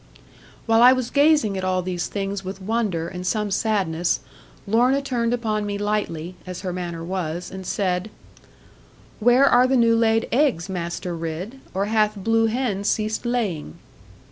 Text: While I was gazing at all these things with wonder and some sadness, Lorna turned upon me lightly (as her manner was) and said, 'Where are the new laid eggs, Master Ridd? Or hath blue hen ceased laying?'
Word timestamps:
While 0.65 0.81
I 0.81 0.93
was 0.93 1.11
gazing 1.11 1.59
at 1.59 1.63
all 1.63 1.83
these 1.83 2.07
things 2.07 2.43
with 2.43 2.59
wonder 2.59 3.07
and 3.07 3.21
some 3.27 3.51
sadness, 3.51 4.19
Lorna 4.65 4.99
turned 4.99 5.31
upon 5.31 5.63
me 5.63 5.77
lightly 5.77 6.33
(as 6.47 6.61
her 6.61 6.73
manner 6.73 7.03
was) 7.03 7.51
and 7.51 7.67
said, 7.67 8.09
'Where 9.19 9.45
are 9.45 9.67
the 9.67 9.77
new 9.77 9.95
laid 9.95 10.27
eggs, 10.31 10.67
Master 10.69 11.15
Ridd? 11.15 11.59
Or 11.75 11.85
hath 11.85 12.15
blue 12.15 12.47
hen 12.47 12.83
ceased 12.83 13.27
laying?' 13.27 13.77